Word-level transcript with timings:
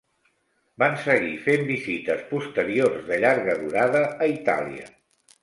Van 0.83 0.95
seguir 1.03 1.35
fent 1.43 1.65
visites 1.67 2.23
posteriors 2.31 3.05
de 3.11 3.21
llarga 3.27 3.59
durada 3.61 4.03
a 4.27 4.33
Itàlia. 4.35 4.91